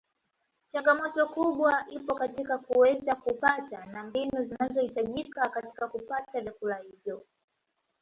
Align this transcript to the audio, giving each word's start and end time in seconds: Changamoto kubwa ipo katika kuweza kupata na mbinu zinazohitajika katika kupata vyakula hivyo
Changamoto 0.69 1.27
kubwa 1.27 1.85
ipo 1.89 2.15
katika 2.15 2.57
kuweza 2.57 3.15
kupata 3.15 3.85
na 3.85 4.03
mbinu 4.03 4.43
zinazohitajika 4.43 5.49
katika 5.49 5.87
kupata 5.87 6.41
vyakula 6.41 6.75
hivyo 6.75 7.25